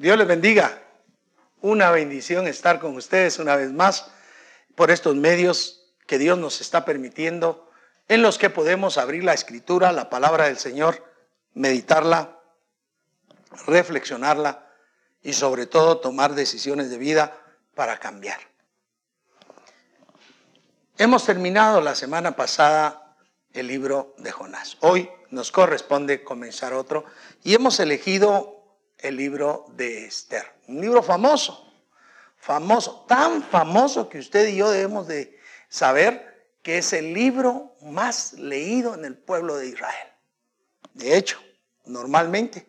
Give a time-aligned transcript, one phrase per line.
[0.00, 0.82] Dios les bendiga.
[1.60, 4.10] Una bendición estar con ustedes una vez más
[4.74, 7.70] por estos medios que Dios nos está permitiendo,
[8.08, 11.04] en los que podemos abrir la escritura, la palabra del Señor,
[11.52, 12.40] meditarla,
[13.66, 14.66] reflexionarla
[15.20, 17.36] y sobre todo tomar decisiones de vida
[17.74, 18.40] para cambiar.
[20.96, 23.18] Hemos terminado la semana pasada
[23.52, 24.78] el libro de Jonás.
[24.80, 27.04] Hoy nos corresponde comenzar otro
[27.44, 28.59] y hemos elegido
[29.02, 30.44] el libro de Esther.
[30.68, 31.72] Un libro famoso,
[32.36, 35.38] famoso, tan famoso que usted y yo debemos de
[35.68, 36.30] saber
[36.62, 40.08] que es el libro más leído en el pueblo de Israel.
[40.94, 41.40] De hecho,
[41.86, 42.66] normalmente,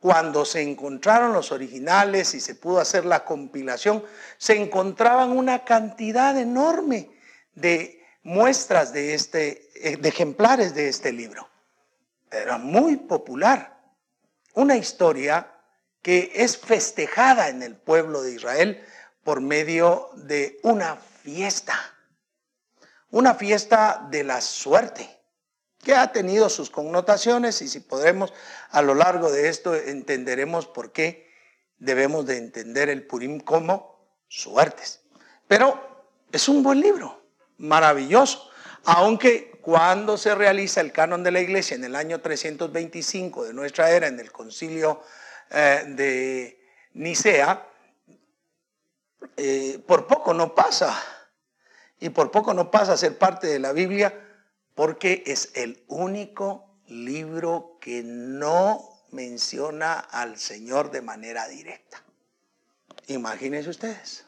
[0.00, 4.04] cuando se encontraron los originales y se pudo hacer la compilación,
[4.38, 7.10] se encontraban una cantidad enorme
[7.54, 11.48] de muestras de, este, eh, de ejemplares de este libro.
[12.30, 13.78] Era muy popular.
[14.54, 15.57] Una historia
[16.02, 18.84] que es festejada en el pueblo de Israel
[19.24, 21.78] por medio de una fiesta,
[23.10, 25.18] una fiesta de la suerte,
[25.82, 28.32] que ha tenido sus connotaciones y si podremos
[28.70, 31.28] a lo largo de esto entenderemos por qué
[31.78, 35.00] debemos de entender el Purim como suertes.
[35.46, 37.22] Pero es un buen libro,
[37.58, 38.50] maravilloso,
[38.84, 43.90] aunque cuando se realiza el canon de la iglesia en el año 325 de nuestra
[43.90, 45.02] era, en el concilio
[45.50, 46.60] eh, de
[46.94, 47.66] Nicea,
[49.36, 50.96] eh, por poco no pasa.
[52.00, 54.24] Y por poco no pasa a ser parte de la Biblia
[54.74, 62.02] porque es el único libro que no menciona al Señor de manera directa.
[63.08, 64.24] Imagínense ustedes.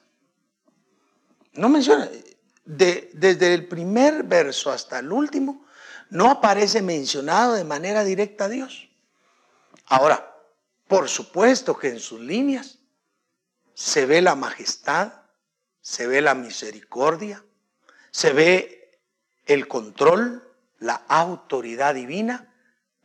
[1.52, 2.08] No menciona,
[2.64, 5.66] desde el primer verso hasta el último,
[6.08, 8.88] no aparece mencionado de manera directa a Dios.
[9.86, 10.29] Ahora,
[10.90, 12.80] por supuesto que en sus líneas
[13.74, 15.12] se ve la majestad,
[15.80, 17.44] se ve la misericordia,
[18.10, 18.98] se ve
[19.46, 20.42] el control,
[20.80, 22.52] la autoridad divina,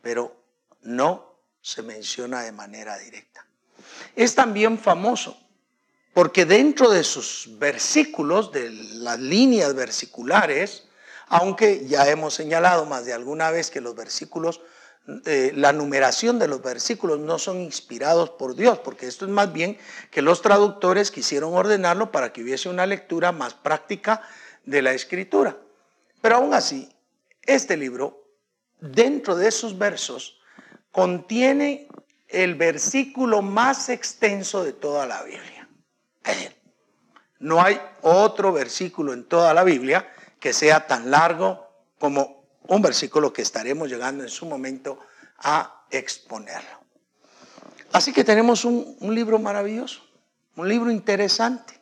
[0.02, 0.36] pero
[0.82, 3.46] no se menciona de manera directa.
[4.16, 5.38] Es también famoso
[6.12, 10.88] porque dentro de sus versículos, de las líneas versiculares,
[11.28, 14.60] aunque ya hemos señalado más de alguna vez que los versículos
[15.24, 19.52] eh, la numeración de los versículos no son inspirados por Dios, porque esto es más
[19.52, 19.78] bien
[20.10, 24.22] que los traductores quisieron ordenarlo para que hubiese una lectura más práctica
[24.64, 25.56] de la escritura.
[26.20, 26.88] Pero aún así,
[27.42, 28.24] este libro,
[28.80, 30.40] dentro de esos versos,
[30.90, 31.86] contiene
[32.28, 35.68] el versículo más extenso de toda la Biblia.
[37.38, 41.68] No hay otro versículo en toda la Biblia que sea tan largo
[42.00, 42.35] como
[42.68, 44.98] un versículo que estaremos llegando en su momento
[45.38, 46.86] a exponerlo.
[47.92, 50.02] Así que tenemos un, libro maravilloso,
[50.56, 51.80] un libro interesante,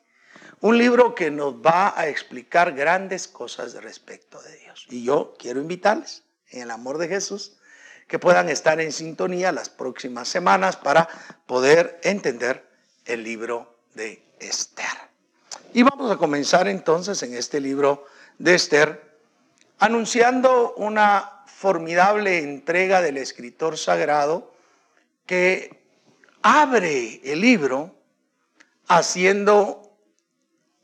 [0.61, 4.87] un libro que nos va a explicar grandes cosas respecto de Dios.
[4.91, 7.57] Y yo quiero invitarles, en el amor de Jesús,
[8.07, 11.09] que puedan estar en sintonía las próximas semanas para
[11.47, 12.69] poder entender
[13.07, 14.87] el libro de Esther.
[15.73, 18.07] Y vamos a comenzar entonces en este libro
[18.39, 19.14] de Esther
[19.79, 24.53] anunciando una formidable entrega del escritor sagrado
[25.27, 25.83] que
[26.43, 27.95] abre el libro
[28.89, 29.97] haciendo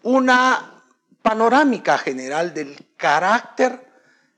[0.03, 0.83] una
[1.23, 3.87] panorámica general del carácter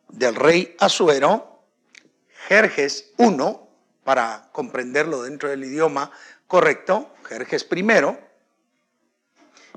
[0.09, 1.63] del rey Asuero,
[2.49, 3.37] Jerjes I,
[4.05, 6.11] para comprenderlo dentro del idioma
[6.47, 7.85] correcto, Jerjes I,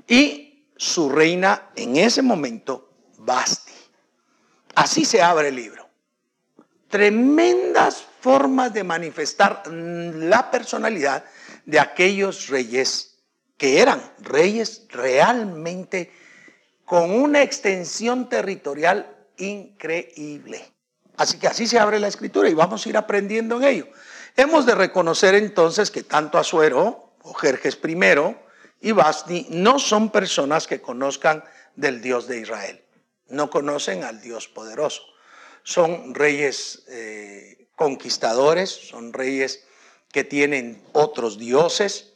[0.08, 3.65] y su reina en ese momento, Basti.
[4.76, 5.88] Así se abre el libro.
[6.88, 11.24] Tremendas formas de manifestar la personalidad
[11.64, 13.16] de aquellos reyes
[13.56, 16.12] que eran reyes realmente
[16.84, 20.70] con una extensión territorial increíble.
[21.16, 23.88] Así que así se abre la escritura y vamos a ir aprendiendo en ello.
[24.36, 27.96] Hemos de reconocer entonces que tanto Asuero o Jerjes I
[28.82, 31.42] y Basti no son personas que conozcan
[31.76, 32.85] del Dios de Israel
[33.28, 35.02] no conocen al Dios poderoso.
[35.62, 39.64] Son reyes eh, conquistadores, son reyes
[40.12, 42.12] que tienen otros dioses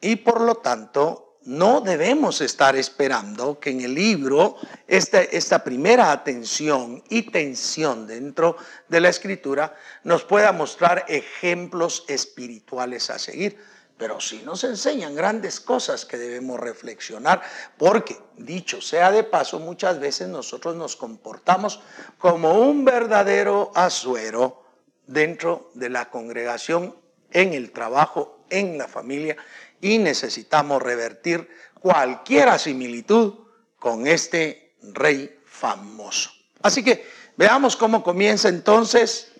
[0.00, 6.12] y por lo tanto no debemos estar esperando que en el libro esta, esta primera
[6.12, 8.56] atención y tensión dentro
[8.88, 13.58] de la escritura nos pueda mostrar ejemplos espirituales a seguir
[13.98, 17.42] pero sí nos enseñan grandes cosas que debemos reflexionar,
[17.76, 21.80] porque, dicho sea de paso, muchas veces nosotros nos comportamos
[22.16, 24.62] como un verdadero asuero
[25.06, 26.94] dentro de la congregación,
[27.30, 29.36] en el trabajo en la familia
[29.80, 31.48] y necesitamos revertir
[31.80, 33.34] cualquier similitud
[33.78, 36.30] con este rey famoso.
[36.62, 37.06] Así que
[37.36, 39.32] veamos cómo comienza entonces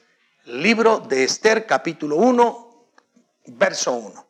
[0.45, 2.87] el libro de Esther capítulo 1,
[3.47, 4.28] verso 1.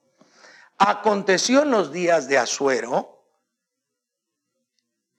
[0.79, 3.15] Aconteció en los días de Asuero,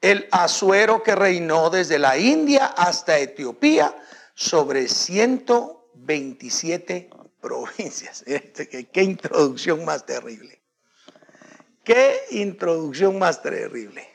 [0.02, 3.94] el Asuero que reinó desde la India hasta Etiopía
[4.34, 7.10] sobre 127
[7.42, 8.24] provincias.
[8.26, 10.62] Este, qué introducción más terrible.
[11.84, 14.08] Qué introducción más terrible.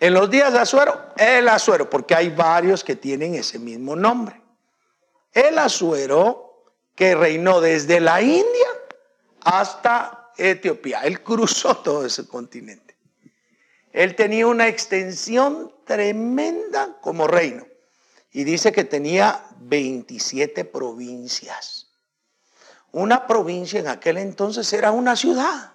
[0.00, 4.40] En los días de Azuero, el Azuero, porque hay varios que tienen ese mismo nombre.
[5.32, 6.64] El Azuero
[6.94, 8.68] que reinó desde la India
[9.40, 11.02] hasta Etiopía.
[11.02, 12.96] Él cruzó todo ese continente.
[13.92, 17.66] Él tenía una extensión tremenda como reino.
[18.30, 21.88] Y dice que tenía 27 provincias.
[22.92, 25.72] Una provincia en aquel entonces era una ciudad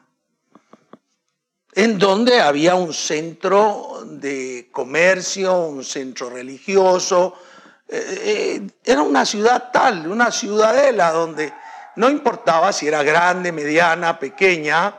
[1.75, 7.35] en donde había un centro de comercio, un centro religioso.
[7.87, 11.51] Eh, eh, era una ciudad tal, una ciudadela donde
[11.95, 14.95] no importaba si era grande, mediana, pequeña,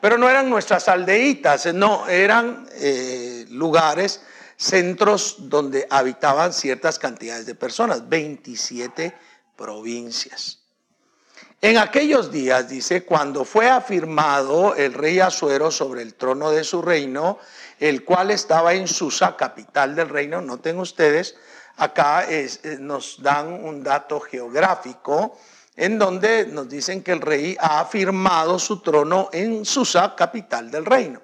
[0.00, 4.22] pero no eran nuestras aldeitas, no, eran eh, lugares,
[4.56, 9.14] centros donde habitaban ciertas cantidades de personas, 27
[9.56, 10.58] provincias.
[11.60, 16.82] En aquellos días, dice, cuando fue afirmado el rey Azuero sobre el trono de su
[16.82, 17.38] reino,
[17.80, 21.34] el cual estaba en Susa, capital del reino, noten ustedes,
[21.76, 22.48] acá eh,
[22.78, 25.36] nos dan un dato geográfico
[25.78, 30.84] en donde nos dicen que el rey ha afirmado su trono en Susa, capital del
[30.84, 31.22] reino.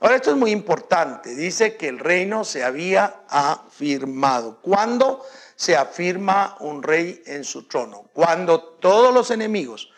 [0.00, 1.34] Ahora, esto es muy importante.
[1.34, 4.58] Dice que el reino se había afirmado.
[4.62, 5.22] ¿Cuándo?
[5.62, 8.10] se afirma un rey en su trono.
[8.12, 9.90] Cuando todos los enemigos,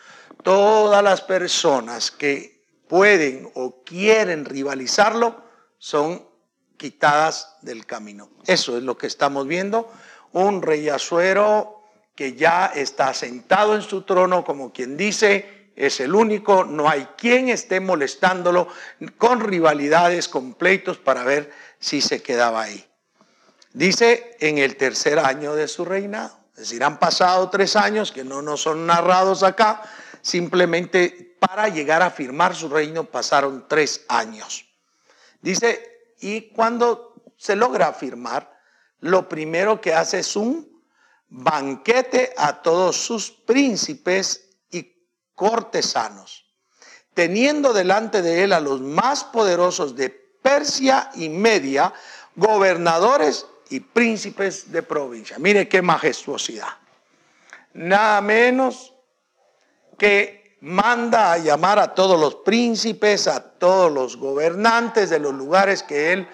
[0.43, 5.43] todas las personas que pueden o quieren rivalizarlo,
[5.79, 6.23] son
[6.77, 8.29] quitadas del camino.
[8.45, 9.91] Eso es lo que estamos viendo.
[10.33, 11.74] Un rey asuero
[12.15, 17.07] que ya está sentado en su trono, como quien dice, es el único, no hay
[17.17, 18.69] quien esté molestándolo
[19.17, 22.85] con rivalidades, con pleitos para ver si se quedaba ahí.
[23.73, 26.39] Dice en el tercer año de su reinado.
[26.53, 29.83] Es decir, han pasado tres años que no nos son narrados acá,
[30.21, 34.65] simplemente para llegar a firmar su reino pasaron tres años.
[35.41, 38.57] Dice, y cuando se logra firmar,
[39.01, 40.74] lo primero que hace es un
[41.29, 44.93] banquete a todos sus príncipes y
[45.33, 46.45] cortesanos,
[47.13, 51.93] teniendo delante de él a los más poderosos de Persia y Media,
[52.35, 55.37] gobernadores y príncipes de provincia.
[55.39, 56.69] Mire qué majestuosidad.
[57.73, 58.93] Nada menos
[59.97, 65.83] que manda a llamar a todos los príncipes, a todos los gobernantes de los lugares
[65.83, 66.27] que él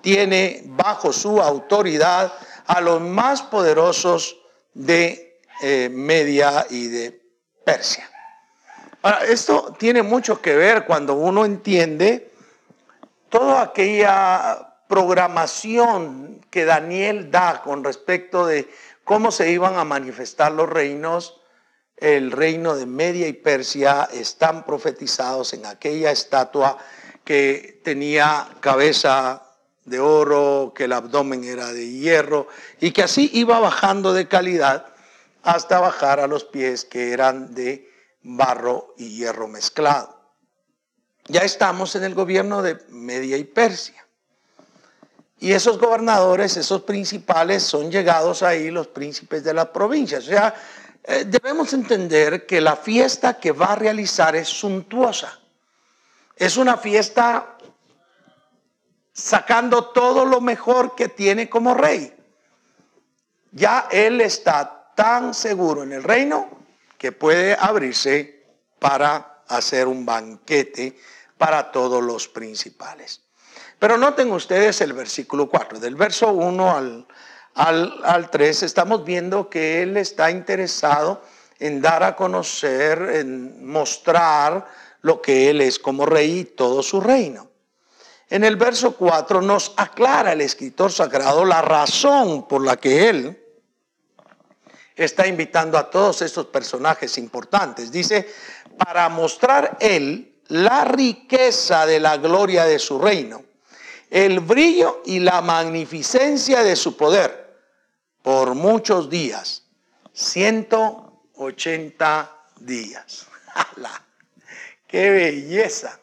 [0.00, 2.32] tiene bajo su autoridad,
[2.66, 4.37] a los más poderosos
[4.74, 7.22] de eh, Media y de
[7.64, 8.08] Persia.
[9.02, 12.32] Ahora, esto tiene mucho que ver cuando uno entiende
[13.28, 18.68] toda aquella programación que Daniel da con respecto de
[19.04, 21.40] cómo se iban a manifestar los reinos,
[21.96, 26.78] el reino de Media y Persia están profetizados en aquella estatua
[27.24, 29.47] que tenía cabeza
[29.88, 32.48] de oro, que el abdomen era de hierro
[32.80, 34.86] y que así iba bajando de calidad
[35.42, 37.90] hasta bajar a los pies que eran de
[38.22, 40.18] barro y hierro mezclado.
[41.26, 44.06] Ya estamos en el gobierno de Media y Persia.
[45.40, 50.24] Y esos gobernadores, esos principales, son llegados ahí los príncipes de las provincias.
[50.24, 50.54] O sea,
[51.04, 55.38] eh, debemos entender que la fiesta que va a realizar es suntuosa.
[56.34, 57.57] Es una fiesta
[59.18, 62.14] sacando todo lo mejor que tiene como rey.
[63.50, 66.48] Ya él está tan seguro en el reino
[66.96, 68.46] que puede abrirse
[68.78, 70.96] para hacer un banquete
[71.36, 73.22] para todos los principales.
[73.80, 77.06] Pero noten ustedes el versículo 4, del verso 1 al,
[78.04, 81.22] al, 3, estamos viendo que él está interesado
[81.58, 84.66] en dar a conocer, en mostrar
[85.02, 87.48] lo que él es como rey y todo su reino.
[88.30, 93.44] En el verso 4 nos aclara el escritor sagrado la razón por la que él
[94.94, 97.90] está invitando a todos estos personajes importantes.
[97.90, 98.28] Dice,
[98.76, 103.48] para mostrar él la riqueza de la gloria de su reino
[104.10, 107.60] el brillo y la magnificencia de su poder
[108.22, 109.64] por muchos días,
[110.12, 113.26] 180 días.
[114.86, 115.98] qué belleza.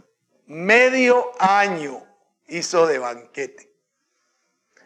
[0.47, 2.04] Medio año
[2.47, 3.71] hizo de banquete.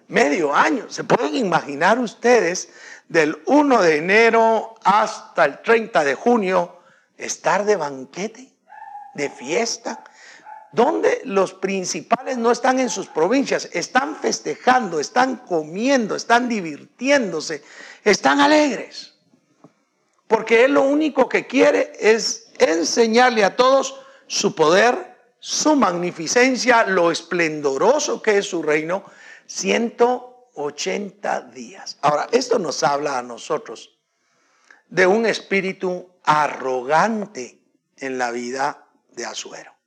[0.07, 0.89] Medio año.
[0.89, 2.69] ¿Se pueden imaginar ustedes
[3.07, 6.79] del 1 de enero hasta el 30 de junio
[7.17, 8.53] estar de banquete,
[9.13, 10.03] de fiesta?
[10.71, 17.63] donde los principales no están en sus provincias, están festejando, están comiendo, están divirtiéndose,
[18.03, 19.15] están alegres.
[20.27, 27.11] Porque Él lo único que quiere es enseñarle a todos su poder, su magnificencia, lo
[27.11, 29.03] esplendoroso que es su reino,
[29.47, 31.97] 180 días.
[32.01, 33.97] Ahora, esto nos habla a nosotros
[34.87, 37.61] de un espíritu arrogante
[37.97, 39.79] en la vida de Azuero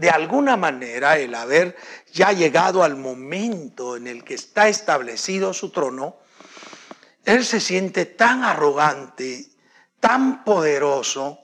[0.00, 1.76] de alguna manera el haber
[2.10, 6.16] ya llegado al momento en el que está establecido su trono,
[7.26, 9.50] él se siente tan arrogante,
[10.00, 11.38] tan poderoso,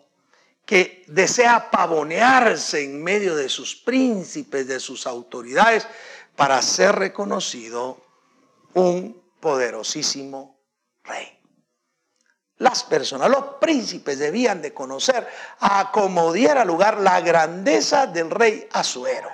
[0.66, 5.86] que desea pavonearse en medio de sus príncipes, de sus autoridades,
[6.34, 7.98] para ser reconocido
[8.74, 10.60] un poderosísimo
[11.04, 11.38] rey.
[12.58, 15.26] Las personas, los príncipes debían de conocer
[15.60, 19.30] a como diera lugar la grandeza del rey Azuero.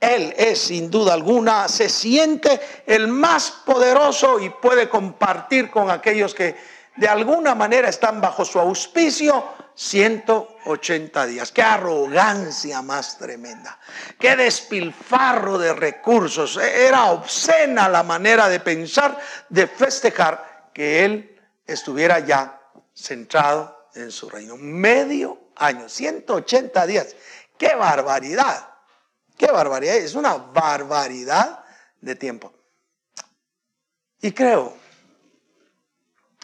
[0.00, 6.34] Él es sin duda alguna, se siente el más poderoso y puede compartir con aquellos
[6.34, 6.56] que
[6.96, 11.50] de alguna manera están bajo su auspicio 180 días.
[11.52, 13.78] Qué arrogancia más tremenda.
[14.18, 16.56] Qué despilfarro de recursos.
[16.56, 22.60] Era obscena la manera de pensar, de festejar que él estuviera ya
[22.94, 24.56] centrado en su reino.
[24.56, 27.16] Medio año, 180 días.
[27.58, 28.68] ¡Qué barbaridad!
[29.36, 29.96] ¡Qué barbaridad!
[29.96, 31.64] Es una barbaridad
[32.00, 32.52] de tiempo.
[34.20, 34.76] Y creo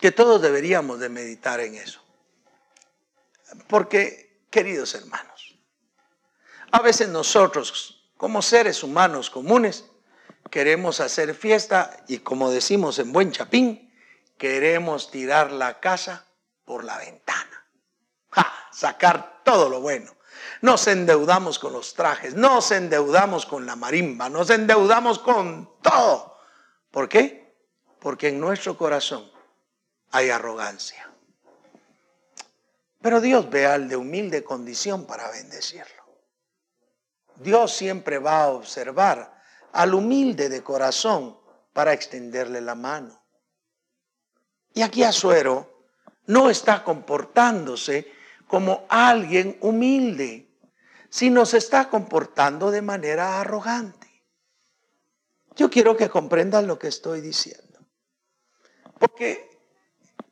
[0.00, 1.99] que todos deberíamos de meditar en eso.
[3.68, 5.58] Porque, queridos hermanos,
[6.72, 9.86] a veces nosotros, como seres humanos comunes,
[10.50, 13.92] queremos hacer fiesta y como decimos en buen chapín,
[14.38, 16.26] queremos tirar la casa
[16.64, 17.66] por la ventana.
[18.72, 20.16] Sacar todo lo bueno.
[20.62, 26.38] Nos endeudamos con los trajes, nos endeudamos con la marimba, nos endeudamos con todo.
[26.90, 27.56] ¿Por qué?
[27.98, 29.30] Porque en nuestro corazón
[30.10, 31.09] hay arrogancia.
[33.00, 36.04] Pero Dios ve al de humilde condición para bendecirlo.
[37.36, 39.42] Dios siempre va a observar
[39.72, 41.38] al humilde de corazón
[41.72, 43.22] para extenderle la mano.
[44.74, 45.86] Y aquí Azuero
[46.26, 48.12] no está comportándose
[48.46, 50.48] como alguien humilde,
[51.08, 54.08] sino se está comportando de manera arrogante.
[55.56, 57.80] Yo quiero que comprendan lo que estoy diciendo.
[58.98, 59.58] Porque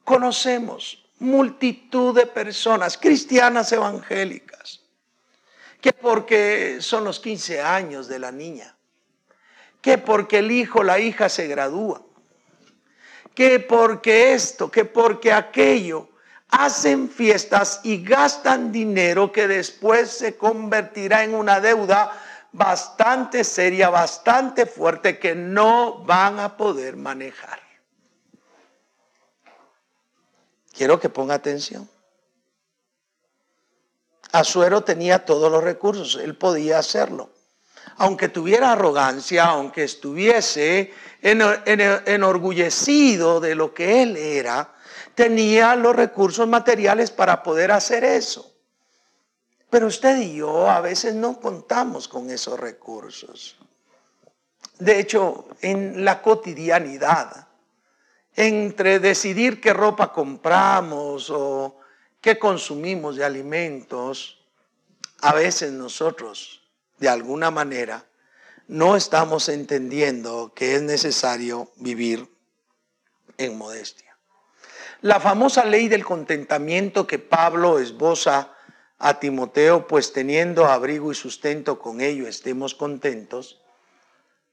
[0.04, 4.78] conocemos multitud de personas cristianas evangélicas
[5.80, 8.76] que porque son los 15 años de la niña,
[9.80, 12.02] que porque el hijo, la hija se gradúa,
[13.34, 16.08] que porque esto, que porque aquello,
[16.50, 22.10] hacen fiestas y gastan dinero que después se convertirá en una deuda
[22.52, 27.67] bastante seria, bastante fuerte que no van a poder manejar.
[30.78, 31.90] Quiero que ponga atención.
[34.30, 37.30] Azuero tenía todos los recursos, él podía hacerlo.
[37.96, 44.72] Aunque tuviera arrogancia, aunque estuviese enorgullecido de lo que él era,
[45.16, 48.54] tenía los recursos materiales para poder hacer eso.
[49.70, 53.56] Pero usted y yo a veces no contamos con esos recursos.
[54.78, 57.47] De hecho, en la cotidianidad,
[58.40, 61.80] entre decidir qué ropa compramos o
[62.20, 64.40] qué consumimos de alimentos,
[65.20, 66.62] a veces nosotros,
[66.98, 68.06] de alguna manera,
[68.68, 72.28] no estamos entendiendo que es necesario vivir
[73.38, 74.16] en modestia.
[75.00, 78.54] La famosa ley del contentamiento que Pablo esboza
[79.00, 83.60] a Timoteo, pues teniendo abrigo y sustento con ello estemos contentos,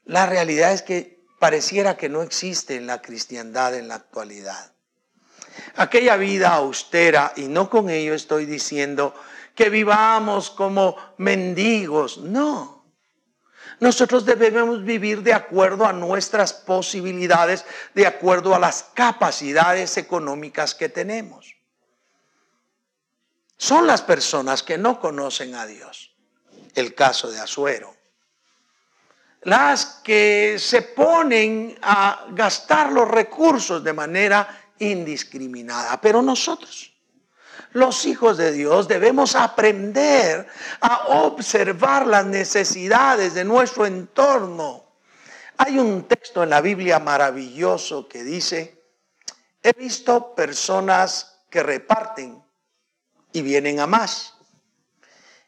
[0.05, 4.71] la realidad es que pareciera que no existe en la cristiandad en la actualidad.
[5.75, 9.13] Aquella vida austera, y no con ello estoy diciendo
[9.53, 12.75] que vivamos como mendigos, no
[13.79, 20.89] nosotros debemos vivir de acuerdo a nuestras posibilidades, de acuerdo a las capacidades económicas que
[20.89, 21.55] tenemos.
[23.57, 26.15] Son las personas que no conocen a Dios.
[26.73, 27.95] El caso de Azuero.
[29.45, 36.01] Las que se ponen a gastar los recursos de manera indiscriminada.
[36.01, 36.91] Pero nosotros,
[37.71, 40.47] Los hijos de Dios debemos aprender
[40.79, 44.85] a observar las necesidades de nuestro entorno.
[45.57, 48.81] Hay un texto en la Biblia maravilloso que dice,
[49.61, 52.41] he visto personas que reparten
[53.33, 54.35] y vienen a más.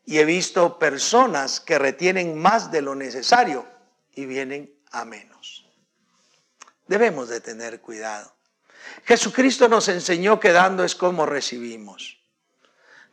[0.04, 3.77] Y he visto personas que retienen más de lo necesario
[4.18, 5.66] y vienen a menos.
[6.88, 8.34] Debemos de tener cuidado.
[9.06, 12.18] Jesucristo nos enseñó que dando es como recibimos.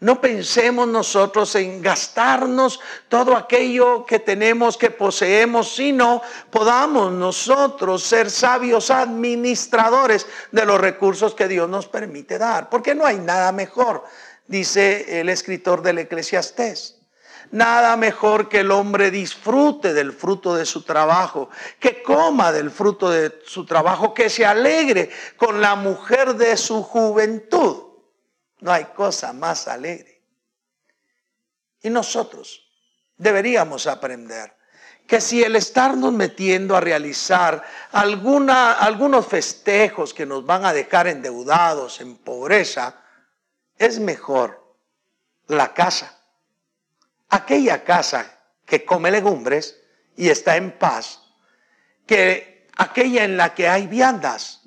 [0.01, 8.31] No pensemos nosotros en gastarnos todo aquello que tenemos, que poseemos, sino podamos nosotros ser
[8.31, 12.71] sabios administradores de los recursos que Dios nos permite dar.
[12.71, 14.05] Porque no hay nada mejor,
[14.47, 17.04] dice el escritor del Eclesiastés.
[17.51, 23.11] Nada mejor que el hombre disfrute del fruto de su trabajo, que coma del fruto
[23.11, 27.85] de su trabajo, que se alegre con la mujer de su juventud.
[28.61, 30.23] No hay cosa más alegre.
[31.83, 32.67] Y nosotros
[33.17, 34.57] deberíamos aprender
[35.07, 42.01] que si el estarnos metiendo a realizar algunos festejos que nos van a dejar endeudados,
[42.01, 43.03] en pobreza,
[43.77, 44.65] es mejor
[45.47, 46.14] la casa
[47.35, 49.81] aquella casa que come legumbres
[50.17, 51.21] y está en paz,
[52.07, 54.63] que aquella en la que hay viandas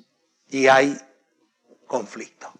[0.48, 0.98] y hay
[1.86, 2.52] conflicto.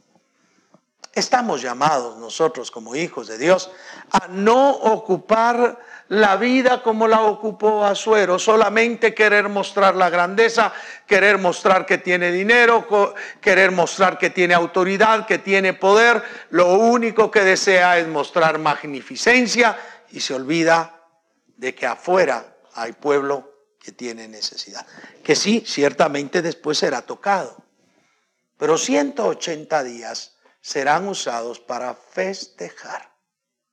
[1.12, 3.70] Estamos llamados nosotros como hijos de Dios
[4.10, 10.72] a no ocupar la vida como la ocupó Azuero, solamente querer mostrar la grandeza,
[11.06, 12.86] querer mostrar que tiene dinero,
[13.42, 19.76] querer mostrar que tiene autoridad, que tiene poder, lo único que desea es mostrar magnificencia
[20.10, 21.02] y se olvida
[21.56, 24.86] de que afuera hay pueblo que tiene necesidad.
[25.22, 27.56] Que sí, ciertamente después será tocado.
[28.56, 33.12] Pero 180 días serán usados para festejar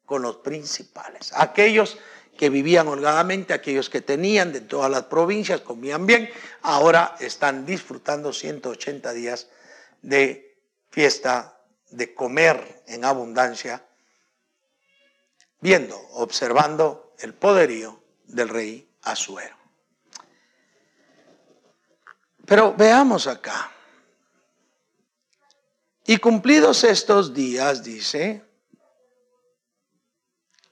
[0.05, 1.31] con los principales.
[1.35, 1.97] Aquellos
[2.37, 6.29] que vivían holgadamente, aquellos que tenían de todas las provincias, comían bien,
[6.61, 9.47] ahora están disfrutando 180 días
[10.01, 10.59] de
[10.89, 11.59] fiesta,
[11.89, 13.85] de comer en abundancia
[15.65, 19.57] viendo, observando el poderío del rey Asuero.
[22.45, 23.71] Pero veamos acá.
[26.05, 28.43] Y cumplidos estos días, dice,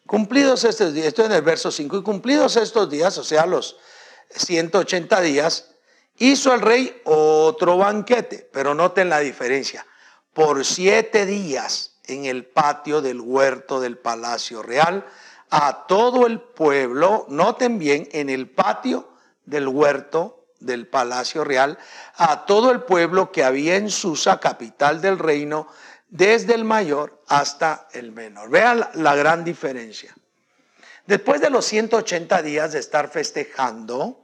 [0.06, 3.78] cumplidos estos días, esto en el verso 5, y cumplidos estos días, o sea, los
[4.30, 5.72] 180 días,
[6.18, 9.88] hizo el rey otro banquete, pero noten la diferencia,
[10.34, 15.06] por siete días en el patio del huerto del Palacio Real
[15.56, 19.10] a todo el pueblo, noten bien, en el patio
[19.46, 21.78] del huerto del Palacio Real,
[22.16, 25.68] a todo el pueblo que había en Susa, capital del reino,
[26.10, 28.50] desde el mayor hasta el menor.
[28.50, 30.16] Vean la gran diferencia.
[31.06, 34.24] Después de los 180 días de estar festejando,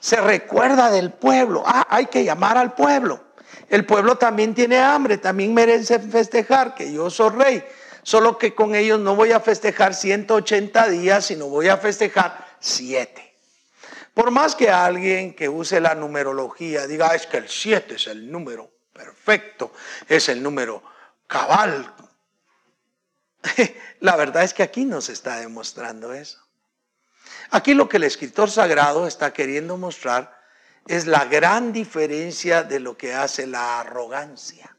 [0.00, 1.62] se recuerda del pueblo.
[1.64, 3.31] Ah, hay que llamar al pueblo.
[3.72, 7.64] El pueblo también tiene hambre, también merece festejar que yo soy rey.
[8.02, 13.34] Solo que con ellos no voy a festejar 180 días, sino voy a festejar 7.
[14.12, 18.30] Por más que alguien que use la numerología diga, es que el 7 es el
[18.30, 19.72] número perfecto,
[20.06, 20.82] es el número
[21.26, 21.94] cabal.
[24.00, 26.46] La verdad es que aquí nos está demostrando eso.
[27.50, 30.41] Aquí lo que el escritor sagrado está queriendo mostrar
[30.86, 34.76] es la gran diferencia de lo que hace la arrogancia.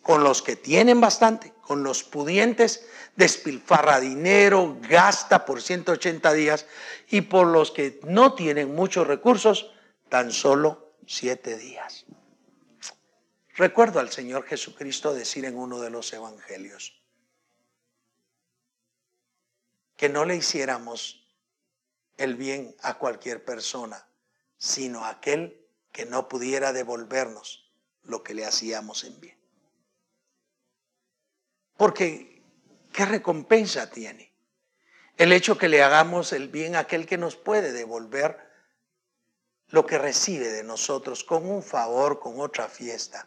[0.00, 2.86] Con los que tienen bastante, con los pudientes,
[3.16, 6.66] despilfarra dinero, gasta por 180 días
[7.08, 9.70] y por los que no tienen muchos recursos,
[10.08, 12.04] tan solo 7 días.
[13.54, 17.00] Recuerdo al Señor Jesucristo decir en uno de los evangelios
[19.96, 21.28] que no le hiciéramos
[22.16, 24.04] el bien a cualquier persona
[24.62, 27.68] sino aquel que no pudiera devolvernos
[28.04, 29.36] lo que le hacíamos en bien.
[31.76, 32.40] Porque,
[32.92, 34.32] ¿qué recompensa tiene?
[35.16, 38.38] El hecho que le hagamos el bien a aquel que nos puede devolver
[39.66, 43.26] lo que recibe de nosotros con un favor, con otra fiesta.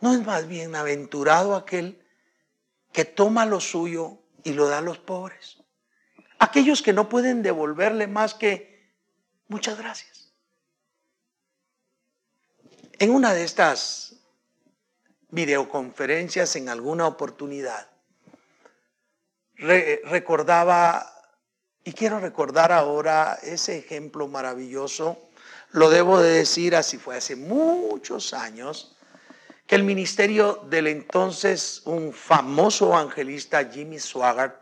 [0.00, 2.04] ¿No es más bienaventurado aquel
[2.90, 5.58] que toma lo suyo y lo da a los pobres?
[6.40, 8.75] Aquellos que no pueden devolverle más que
[9.48, 10.32] Muchas gracias.
[12.98, 14.16] En una de estas
[15.30, 17.90] videoconferencias, en alguna oportunidad,
[19.56, 21.12] recordaba,
[21.84, 25.28] y quiero recordar ahora ese ejemplo maravilloso,
[25.72, 28.96] lo debo de decir así, fue hace muchos años,
[29.66, 34.60] que el ministerio del entonces un famoso evangelista Jimmy Swaggart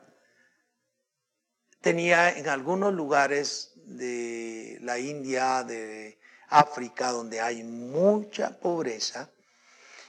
[1.81, 6.19] tenía en algunos lugares de la India, de
[6.49, 9.31] África, donde hay mucha pobreza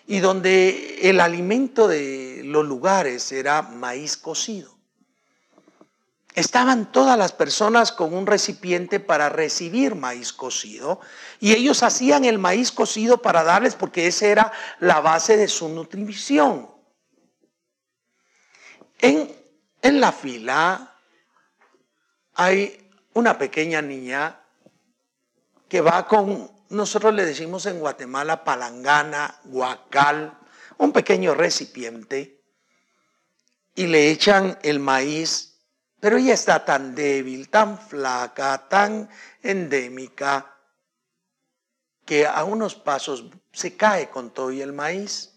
[0.08, 4.76] y donde el alimento de los lugares era maíz cocido.
[6.36, 11.00] Estaban todas las personas con un recipiente para recibir maíz cocido
[11.40, 15.70] y ellos hacían el maíz cocido para darles porque esa era la base de su
[15.70, 16.70] nutrición.
[19.00, 19.34] En,
[19.82, 20.94] en la fila
[22.34, 22.85] hay
[23.16, 24.40] una pequeña niña
[25.68, 30.38] que va con, nosotros le decimos en Guatemala palangana, guacal,
[30.78, 32.44] un pequeño recipiente
[33.74, 35.56] y le echan el maíz
[36.06, 39.10] pero ella está tan débil, tan flaca, tan
[39.42, 40.56] endémica,
[42.06, 45.34] que a unos pasos se cae con todo y el maíz.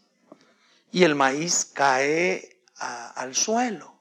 [0.92, 3.97] Y el maíz cae al suelo.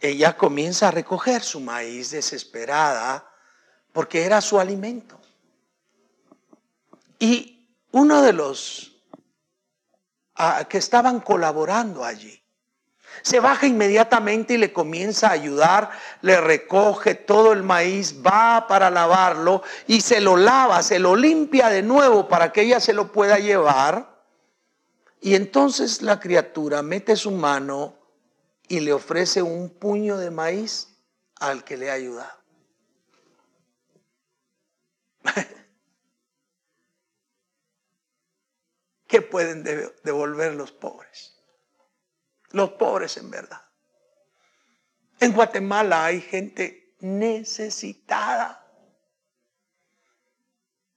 [0.00, 3.30] Ella comienza a recoger su maíz desesperada
[3.92, 5.20] porque era su alimento.
[7.18, 8.96] Y uno de los
[10.36, 12.40] ah, que estaban colaborando allí
[13.22, 15.90] se baja inmediatamente y le comienza a ayudar,
[16.22, 21.68] le recoge todo el maíz, va para lavarlo y se lo lava, se lo limpia
[21.68, 24.08] de nuevo para que ella se lo pueda llevar.
[25.20, 27.98] Y entonces la criatura mete su mano
[28.70, 30.88] y le ofrece un puño de maíz
[31.40, 32.40] al que le ha ayudado.
[39.08, 39.64] ¿Qué pueden
[40.04, 41.36] devolver los pobres?
[42.52, 43.60] los pobres en verdad.
[45.20, 48.66] En Guatemala hay gente necesitada,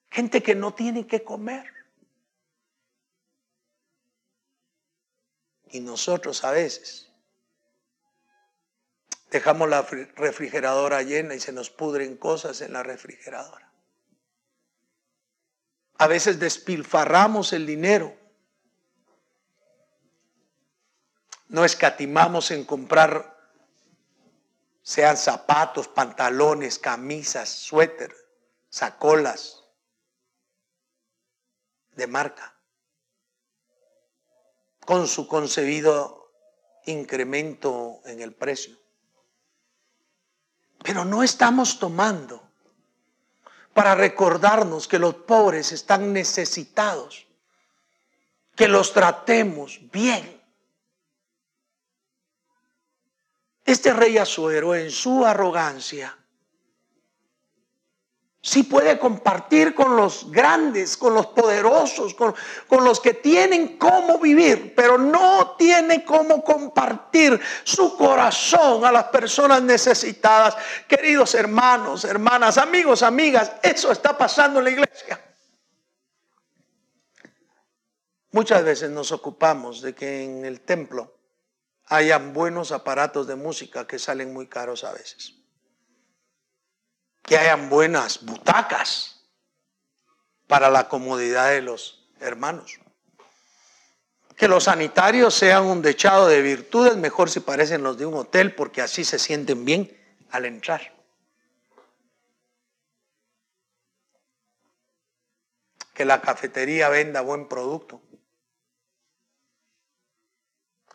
[0.10, 1.72] gente que no tiene que comer.
[5.70, 7.13] Y nosotros a veces
[9.34, 13.70] dejamos la refrigeradora llena y se nos pudren cosas en la refrigeradora.
[15.98, 18.24] A veces despilfarramos el dinero
[21.54, 23.38] no escatimamos en comprar,
[24.82, 28.12] sean zapatos, pantalones, camisas, suéter,
[28.70, 29.64] sacolas
[31.92, 32.60] de marca,
[34.84, 36.34] con su concebido
[36.88, 38.83] incremento en el precio.
[40.84, 42.44] Pero no estamos tomando
[43.74, 47.26] para recordarnos que los pobres están necesitados,
[48.56, 50.42] que los tratemos bien.
[53.66, 56.18] Este rey Azuero en su arrogancia
[58.44, 62.36] sí puede compartir con los grandes, con los poderosos, con,
[62.68, 69.06] con, los que tienen cómo vivir, pero no tiene cómo compartir su corazón a las
[69.06, 70.58] personas necesitadas.
[70.90, 75.22] Queridos hermanos, hermanas, amigos, amigas, eso está pasando en la iglesia.
[78.32, 81.16] Muchas veces nos ocupamos de que en el templo
[81.86, 85.43] hayan buenos aparatos de música que salen muy caros a veces.
[87.24, 89.26] Que hayan buenas butacas
[90.48, 92.80] para la comodidad de los hermanos.
[94.36, 98.54] Que los sanitarios sean un dechado de virtudes, mejor si parecen los de un hotel,
[98.56, 99.98] porque así se sienten bien
[100.32, 100.94] al entrar.
[105.94, 108.02] Que la cafetería venda buen producto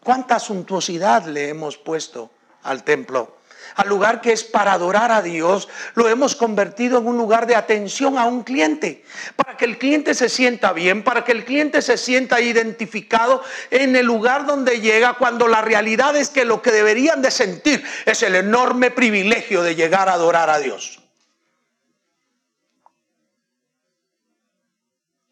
[0.08, 2.30] ¿Cuánta suntuosidad le hemos puesto
[2.62, 3.37] al templo?
[3.74, 7.54] Al lugar que es para adorar a Dios, lo hemos convertido en un lugar de
[7.54, 9.04] atención a un cliente,
[9.36, 13.96] para que el cliente se sienta bien, para que el cliente se sienta identificado en
[13.96, 18.22] el lugar donde llega, cuando la realidad es que lo que deberían de sentir es
[18.22, 21.00] el enorme privilegio de llegar a adorar a Dios.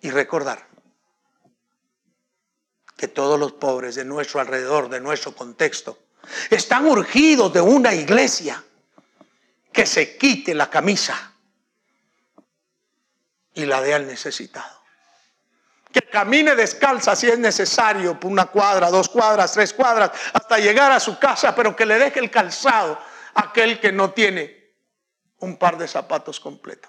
[0.00, 0.66] Y recordar
[2.96, 5.98] que todos los pobres de nuestro alrededor, de nuestro contexto,
[6.50, 8.62] están urgidos de una iglesia
[9.72, 11.32] que se quite la camisa
[13.54, 14.76] y la dé al necesitado.
[15.92, 20.92] Que camine descalza si es necesario, por una cuadra, dos cuadras, tres cuadras, hasta llegar
[20.92, 22.98] a su casa, pero que le deje el calzado
[23.34, 24.74] a aquel que no tiene
[25.38, 26.88] un par de zapatos completo.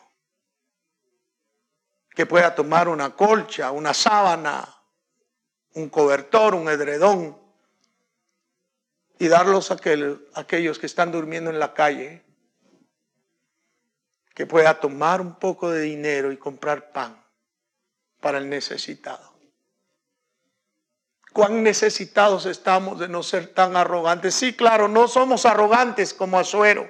[2.09, 4.67] Que pueda tomar una colcha, una sábana,
[5.73, 7.46] un cobertor, un edredón,
[9.19, 9.77] y darlos a,
[10.35, 12.23] aquellos que están durmiendo en la calle,
[14.33, 17.23] que pueda tomar un poco de dinero y comprar pan
[18.19, 19.33] para el necesitado.
[21.33, 24.35] Cuán necesitados estamos de no ser tan arrogantes.
[24.35, 26.89] Sí, claro, no somos arrogantes como Azuero.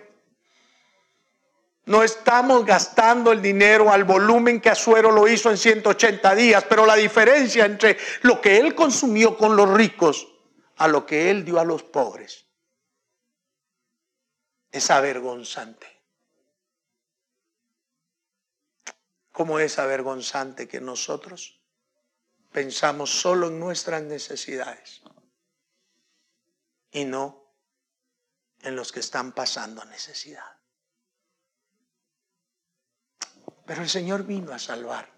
[1.85, 6.85] No estamos gastando el dinero al volumen que Azuero lo hizo en 180 días, pero
[6.85, 10.27] la diferencia entre lo que él consumió con los ricos
[10.77, 12.45] a lo que él dio a los pobres
[14.71, 15.87] es avergonzante.
[19.31, 21.59] ¿Cómo es avergonzante que nosotros
[22.51, 25.01] pensamos solo en nuestras necesidades
[26.91, 27.43] y no
[28.61, 30.57] en los que están pasando necesidad?
[33.65, 35.11] Pero el Señor vino a salvar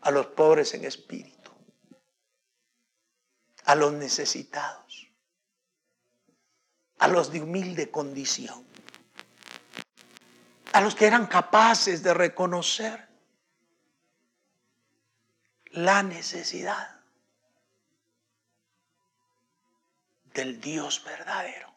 [0.00, 1.37] a los pobres en espíritu,
[3.68, 5.08] a los necesitados,
[6.98, 8.66] a los de humilde condición,
[10.72, 13.06] a los que eran capaces de reconocer
[15.66, 17.00] la necesidad
[20.32, 21.74] del Dios verdadero.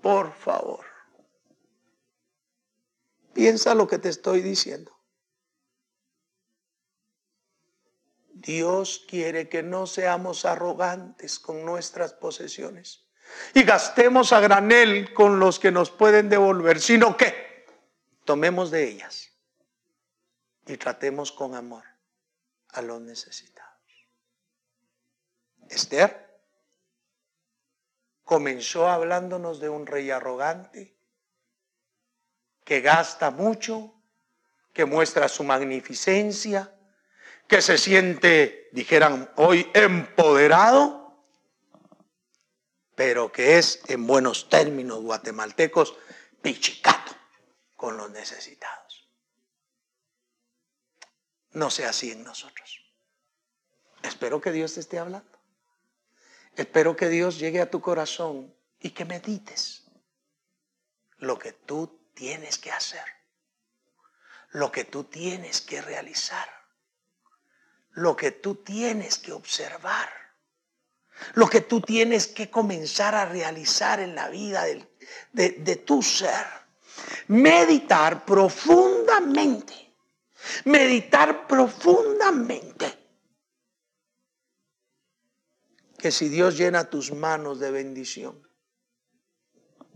[0.00, 0.94] Por favor,
[3.32, 4.93] Piensa lo que te estoy diciendo.
[8.44, 13.06] Dios quiere que no seamos arrogantes con nuestras posesiones
[13.54, 17.66] y gastemos a granel con los que nos pueden devolver, sino que
[18.24, 19.30] tomemos de ellas
[20.66, 21.84] y tratemos con amor
[22.68, 23.64] a los necesitados.
[25.70, 26.38] Esther
[28.24, 30.94] comenzó hablándonos de un rey arrogante
[32.62, 33.94] que gasta mucho,
[34.72, 36.73] que muestra su magnificencia,
[37.48, 41.24] que se siente, dijeran hoy, empoderado,
[42.94, 45.96] pero que es, en buenos términos guatemaltecos,
[46.42, 47.12] pichicato
[47.76, 49.08] con los necesitados.
[51.52, 52.80] No sea así en nosotros.
[54.02, 55.38] Espero que Dios te esté hablando.
[56.56, 59.84] Espero que Dios llegue a tu corazón y que medites
[61.18, 63.04] lo que tú tienes que hacer,
[64.50, 66.48] lo que tú tienes que realizar,
[67.94, 70.08] lo que tú tienes que observar,
[71.34, 74.64] lo que tú tienes que comenzar a realizar en la vida
[75.32, 76.46] de, tu ser.
[77.28, 79.94] Meditar profundamente,
[80.64, 82.98] meditar profundamente.
[85.98, 88.46] Que si Dios llena tus manos de bendición,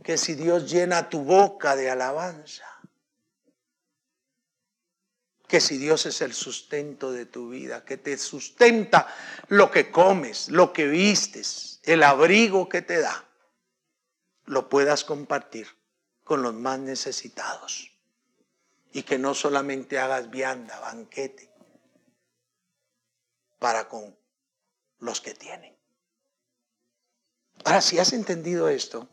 [0.03, 2.78] que si Dios llena tu boca de alabanza,
[5.49, 9.13] que si Dios es el sustento de tu vida, que te sustenta
[9.49, 13.25] lo que comes, lo que vistes, el abrigo que te da,
[14.45, 15.67] lo puedas compartir
[16.23, 17.93] con los más necesitados.
[18.93, 21.51] Y que no solamente hagas vianda, banquete,
[23.59, 24.17] para con
[24.99, 25.77] los que tienen.
[27.65, 29.09] Ahora, si has entendido esto,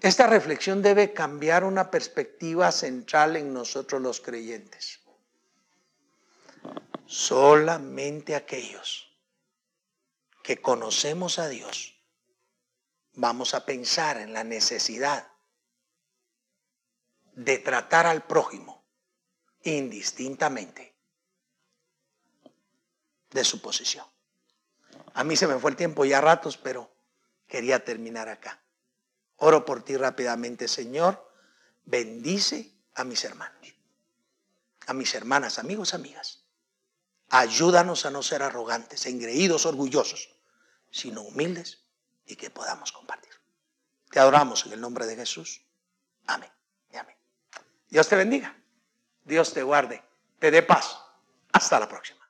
[0.00, 5.03] esta reflexión debe cambiar una perspectiva central en nosotros los creyentes.
[7.06, 9.14] Solamente aquellos
[10.42, 12.00] que conocemos a Dios
[13.14, 15.30] vamos a pensar en la necesidad
[17.34, 18.84] de tratar al prójimo
[19.62, 20.94] indistintamente
[23.30, 24.06] de su posición.
[25.14, 26.94] A mí se me fue el tiempo ya ratos, pero
[27.46, 28.62] quería terminar acá.
[29.36, 31.32] Oro por ti rápidamente, Señor.
[31.84, 33.74] Bendice a mis hermanos,
[34.86, 36.43] a mis hermanas, amigos, amigas.
[37.36, 40.30] Ayúdanos a no ser arrogantes, engreídos, orgullosos,
[40.92, 41.82] sino humildes
[42.26, 43.32] y que podamos compartir.
[44.08, 45.60] Te adoramos en el nombre de Jesús.
[46.28, 46.48] Amén
[46.92, 47.16] y amén.
[47.88, 48.56] Dios te bendiga.
[49.24, 50.00] Dios te guarde.
[50.38, 50.96] Te dé paz.
[51.50, 52.23] Hasta la próxima.